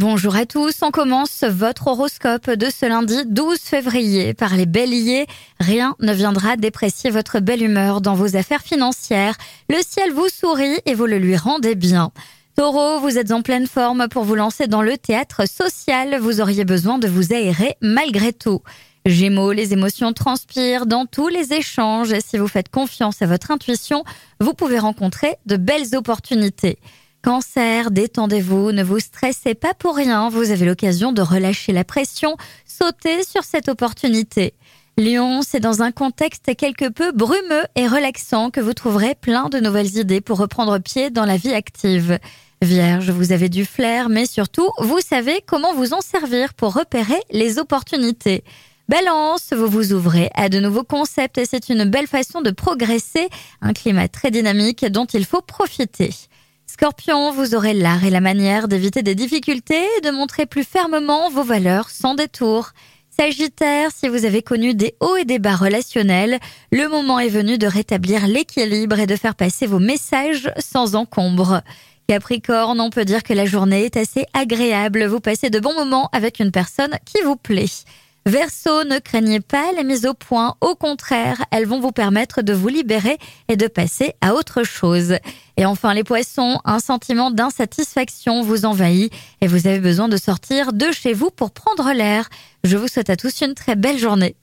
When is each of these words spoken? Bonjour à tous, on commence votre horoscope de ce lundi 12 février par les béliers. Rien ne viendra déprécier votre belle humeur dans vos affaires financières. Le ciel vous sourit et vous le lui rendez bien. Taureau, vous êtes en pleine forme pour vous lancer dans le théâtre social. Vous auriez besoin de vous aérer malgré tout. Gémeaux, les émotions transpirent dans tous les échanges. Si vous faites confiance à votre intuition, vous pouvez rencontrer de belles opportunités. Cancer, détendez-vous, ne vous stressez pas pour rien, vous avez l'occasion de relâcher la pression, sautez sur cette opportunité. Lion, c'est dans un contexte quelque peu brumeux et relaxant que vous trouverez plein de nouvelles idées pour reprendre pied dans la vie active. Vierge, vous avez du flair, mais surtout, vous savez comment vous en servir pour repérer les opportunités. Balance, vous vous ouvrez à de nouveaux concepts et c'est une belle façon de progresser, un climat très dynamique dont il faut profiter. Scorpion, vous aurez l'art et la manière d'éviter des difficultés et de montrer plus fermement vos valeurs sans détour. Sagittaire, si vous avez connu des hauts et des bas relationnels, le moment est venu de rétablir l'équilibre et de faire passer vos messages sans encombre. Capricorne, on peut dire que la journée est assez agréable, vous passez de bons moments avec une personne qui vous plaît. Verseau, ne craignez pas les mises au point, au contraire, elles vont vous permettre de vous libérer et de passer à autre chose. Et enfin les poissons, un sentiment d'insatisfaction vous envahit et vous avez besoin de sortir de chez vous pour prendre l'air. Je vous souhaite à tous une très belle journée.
Bonjour 0.00 0.34
à 0.34 0.46
tous, 0.46 0.76
on 0.80 0.90
commence 0.90 1.44
votre 1.44 1.88
horoscope 1.88 2.48
de 2.48 2.70
ce 2.70 2.86
lundi 2.86 3.18
12 3.26 3.58
février 3.58 4.32
par 4.32 4.56
les 4.56 4.64
béliers. 4.64 5.26
Rien 5.58 5.94
ne 6.00 6.14
viendra 6.14 6.56
déprécier 6.56 7.10
votre 7.10 7.38
belle 7.38 7.62
humeur 7.62 8.00
dans 8.00 8.14
vos 8.14 8.34
affaires 8.34 8.62
financières. 8.62 9.36
Le 9.68 9.76
ciel 9.86 10.10
vous 10.10 10.30
sourit 10.30 10.78
et 10.86 10.94
vous 10.94 11.04
le 11.04 11.18
lui 11.18 11.36
rendez 11.36 11.74
bien. 11.74 12.12
Taureau, 12.56 12.98
vous 13.00 13.18
êtes 13.18 13.30
en 13.30 13.42
pleine 13.42 13.66
forme 13.66 14.08
pour 14.08 14.24
vous 14.24 14.36
lancer 14.36 14.68
dans 14.68 14.80
le 14.80 14.96
théâtre 14.96 15.46
social. 15.46 16.18
Vous 16.18 16.40
auriez 16.40 16.64
besoin 16.64 16.96
de 16.96 17.06
vous 17.06 17.34
aérer 17.34 17.76
malgré 17.82 18.32
tout. 18.32 18.62
Gémeaux, 19.04 19.52
les 19.52 19.74
émotions 19.74 20.14
transpirent 20.14 20.86
dans 20.86 21.04
tous 21.04 21.28
les 21.28 21.52
échanges. 21.52 22.18
Si 22.20 22.38
vous 22.38 22.48
faites 22.48 22.70
confiance 22.70 23.20
à 23.20 23.26
votre 23.26 23.50
intuition, 23.50 24.04
vous 24.40 24.54
pouvez 24.54 24.78
rencontrer 24.78 25.36
de 25.44 25.58
belles 25.58 25.94
opportunités. 25.94 26.78
Cancer, 27.22 27.90
détendez-vous, 27.90 28.72
ne 28.72 28.82
vous 28.82 28.98
stressez 28.98 29.54
pas 29.54 29.74
pour 29.74 29.94
rien, 29.94 30.30
vous 30.30 30.50
avez 30.50 30.64
l'occasion 30.64 31.12
de 31.12 31.20
relâcher 31.20 31.72
la 31.72 31.84
pression, 31.84 32.36
sautez 32.64 33.24
sur 33.24 33.44
cette 33.44 33.68
opportunité. 33.68 34.54
Lion, 34.96 35.42
c'est 35.42 35.60
dans 35.60 35.82
un 35.82 35.92
contexte 35.92 36.56
quelque 36.56 36.88
peu 36.88 37.12
brumeux 37.12 37.64
et 37.76 37.86
relaxant 37.86 38.50
que 38.50 38.60
vous 38.60 38.72
trouverez 38.72 39.14
plein 39.14 39.50
de 39.50 39.60
nouvelles 39.60 39.98
idées 39.98 40.22
pour 40.22 40.38
reprendre 40.38 40.78
pied 40.78 41.10
dans 41.10 41.26
la 41.26 41.36
vie 41.36 41.52
active. 41.52 42.18
Vierge, 42.62 43.10
vous 43.10 43.32
avez 43.32 43.50
du 43.50 43.66
flair, 43.66 44.08
mais 44.08 44.24
surtout, 44.24 44.70
vous 44.78 45.00
savez 45.00 45.42
comment 45.46 45.74
vous 45.74 45.92
en 45.92 46.00
servir 46.00 46.54
pour 46.54 46.72
repérer 46.72 47.20
les 47.30 47.58
opportunités. 47.58 48.44
Balance, 48.88 49.52
vous 49.52 49.68
vous 49.68 49.92
ouvrez 49.92 50.30
à 50.34 50.48
de 50.48 50.58
nouveaux 50.58 50.84
concepts 50.84 51.36
et 51.36 51.44
c'est 51.44 51.68
une 51.68 51.84
belle 51.84 52.06
façon 52.06 52.40
de 52.40 52.50
progresser, 52.50 53.28
un 53.60 53.74
climat 53.74 54.08
très 54.08 54.30
dynamique 54.30 54.86
dont 54.86 55.06
il 55.06 55.26
faut 55.26 55.42
profiter. 55.42 56.10
Scorpion, 56.80 57.30
vous 57.30 57.54
aurez 57.54 57.74
l'art 57.74 58.06
et 58.06 58.10
la 58.10 58.22
manière 58.22 58.66
d'éviter 58.66 59.02
des 59.02 59.14
difficultés 59.14 59.84
et 59.98 60.00
de 60.00 60.10
montrer 60.10 60.46
plus 60.46 60.64
fermement 60.64 61.28
vos 61.28 61.42
valeurs 61.42 61.90
sans 61.90 62.14
détour. 62.14 62.70
Sagittaire, 63.10 63.90
si 63.94 64.08
vous 64.08 64.24
avez 64.24 64.40
connu 64.40 64.72
des 64.72 64.94
hauts 65.00 65.16
et 65.16 65.26
des 65.26 65.38
bas 65.38 65.56
relationnels, 65.56 66.38
le 66.72 66.88
moment 66.88 67.18
est 67.18 67.28
venu 67.28 67.58
de 67.58 67.66
rétablir 67.66 68.26
l'équilibre 68.26 68.98
et 68.98 69.06
de 69.06 69.14
faire 69.14 69.34
passer 69.34 69.66
vos 69.66 69.78
messages 69.78 70.50
sans 70.58 70.94
encombre. 70.94 71.60
Capricorne, 72.08 72.80
on 72.80 72.88
peut 72.88 73.04
dire 73.04 73.24
que 73.24 73.34
la 73.34 73.44
journée 73.44 73.84
est 73.84 73.98
assez 73.98 74.24
agréable, 74.32 75.04
vous 75.04 75.20
passez 75.20 75.50
de 75.50 75.60
bons 75.60 75.74
moments 75.74 76.08
avec 76.12 76.40
une 76.40 76.50
personne 76.50 76.96
qui 77.04 77.20
vous 77.22 77.36
plaît. 77.36 77.66
Verseau, 78.26 78.84
ne 78.84 78.98
craignez 78.98 79.40
pas 79.40 79.72
les 79.76 79.82
mises 79.82 80.04
au 80.04 80.12
point, 80.12 80.54
au 80.60 80.74
contraire, 80.74 81.42
elles 81.50 81.66
vont 81.66 81.80
vous 81.80 81.90
permettre 81.90 82.42
de 82.42 82.52
vous 82.52 82.68
libérer 82.68 83.18
et 83.48 83.56
de 83.56 83.66
passer 83.66 84.14
à 84.20 84.34
autre 84.34 84.62
chose. 84.62 85.14
Et 85.56 85.64
enfin 85.64 85.94
les 85.94 86.04
poissons, 86.04 86.60
un 86.64 86.80
sentiment 86.80 87.30
d'insatisfaction 87.30 88.42
vous 88.42 88.66
envahit 88.66 89.12
et 89.40 89.46
vous 89.46 89.66
avez 89.66 89.80
besoin 89.80 90.08
de 90.08 90.18
sortir 90.18 90.72
de 90.72 90.92
chez 90.92 91.14
vous 91.14 91.30
pour 91.30 91.50
prendre 91.50 91.92
l'air. 91.92 92.28
Je 92.62 92.76
vous 92.76 92.88
souhaite 92.88 93.10
à 93.10 93.16
tous 93.16 93.40
une 93.40 93.54
très 93.54 93.74
belle 93.74 93.98
journée. 93.98 94.36